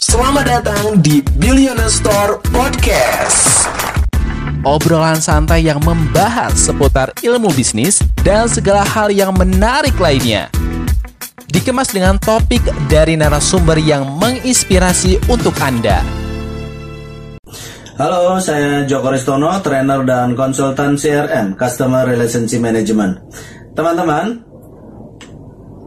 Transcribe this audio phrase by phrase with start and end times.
[0.00, 3.68] Selamat datang di Billionaire Store Podcast.
[4.64, 10.48] Obrolan santai yang membahas seputar ilmu bisnis dan segala hal yang menarik lainnya.
[11.52, 16.00] Dikemas dengan topik dari narasumber yang menginspirasi untuk Anda.
[18.00, 23.20] Halo, saya Joko Ristono, trainer dan konsultan CRM, Customer Relationship Management.
[23.76, 24.48] Teman-teman,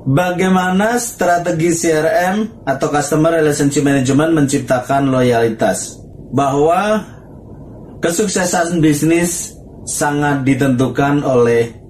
[0.03, 5.99] bagaimana strategi CRM atau Customer Relationship Management menciptakan loyalitas?
[6.33, 7.03] Bahwa
[8.03, 9.55] kesuksesan bisnis
[9.87, 11.83] sangat ditentukan oleh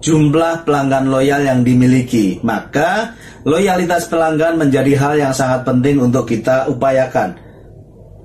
[0.00, 2.40] jumlah pelanggan loyal yang dimiliki.
[2.40, 7.36] Maka, loyalitas pelanggan menjadi hal yang sangat penting untuk kita upayakan.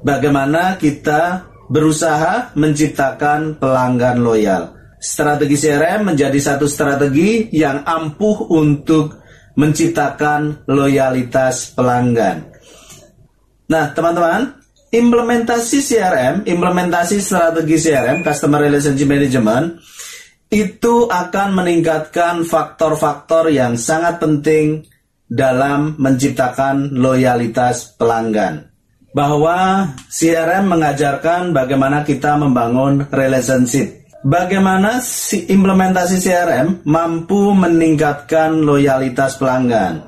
[0.06, 4.78] Bagaimana kita berusaha menciptakan pelanggan loyal.
[5.02, 9.25] Strategi CRM menjadi satu strategi yang ampuh untuk
[9.56, 12.48] menciptakan loyalitas pelanggan.
[13.66, 14.62] Nah, teman-teman,
[14.94, 19.66] implementasi CRM, implementasi strategi CRM, Customer Relationship Management,
[20.54, 24.86] itu akan meningkatkan faktor-faktor yang sangat penting
[25.26, 28.70] dalam menciptakan loyalitas pelanggan.
[29.16, 34.05] Bahwa CRM mengajarkan bagaimana kita membangun relationship.
[34.26, 40.02] Bagaimana si implementasi CRM mampu meningkatkan loyalitas pelanggan.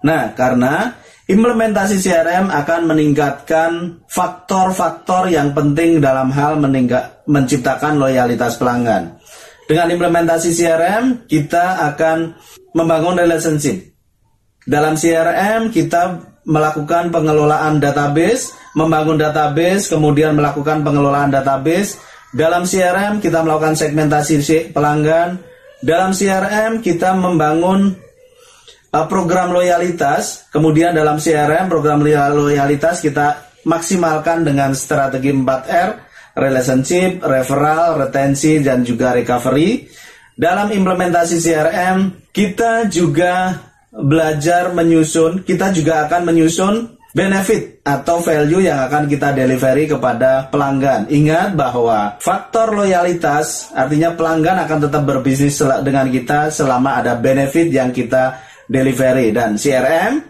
[0.00, 0.96] Nah, karena
[1.28, 6.56] implementasi CRM akan meningkatkan faktor-faktor yang penting dalam hal
[7.28, 9.20] menciptakan loyalitas pelanggan.
[9.68, 12.40] Dengan implementasi CRM, kita akan
[12.72, 13.84] membangun relationship.
[14.64, 22.00] Dalam CRM, kita melakukan pengelolaan database, membangun database, kemudian melakukan pengelolaan database.
[22.28, 25.40] Dalam CRM, kita melakukan segmentasi pelanggan.
[25.80, 27.96] Dalam CRM, kita membangun
[28.92, 30.50] uh, program loyalitas.
[30.52, 39.12] Kemudian dalam CRM, program loyalitas kita maksimalkan dengan strategi 4R relationship, referral, retensi, dan juga
[39.12, 39.90] recovery.
[40.38, 43.58] Dalam implementasi CRM, kita juga
[43.90, 51.08] belajar menyusun, kita juga akan menyusun benefit atau value yang akan kita delivery kepada pelanggan.
[51.08, 57.90] Ingat bahwa faktor loyalitas artinya pelanggan akan tetap berbisnis dengan kita selama ada benefit yang
[57.90, 60.20] kita delivery dan CRM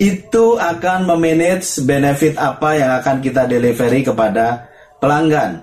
[0.00, 4.66] itu akan memanage benefit apa yang akan kita delivery kepada
[4.98, 5.62] pelanggan.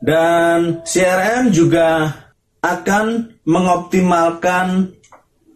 [0.00, 2.08] Dan CRM juga
[2.60, 4.94] akan mengoptimalkan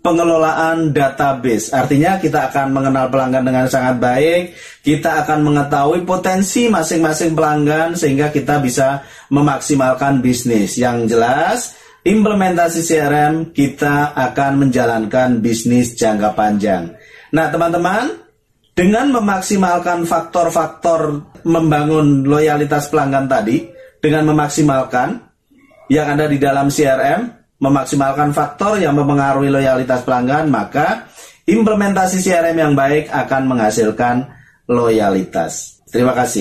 [0.04, 1.72] pengelolaan database.
[1.72, 4.52] Artinya kita akan mengenal pelanggan dengan sangat baik,
[4.84, 9.00] kita akan mengetahui potensi masing-masing pelanggan sehingga kita bisa
[9.32, 10.76] memaksimalkan bisnis.
[10.76, 11.58] Yang jelas,
[12.04, 16.92] implementasi CRM kita akan menjalankan bisnis jangka panjang.
[17.32, 18.20] Nah, teman-teman,
[18.76, 23.72] dengan memaksimalkan faktor-faktor membangun loyalitas pelanggan tadi,
[24.04, 25.16] dengan memaksimalkan
[25.88, 31.06] yang ada di dalam CRM, memaksimalkan faktor yang mempengaruhi loyalitas pelanggan, maka
[31.44, 34.16] implementasi CRM yang baik akan menghasilkan
[34.66, 35.84] loyalitas.
[35.92, 36.32] Terima kasih.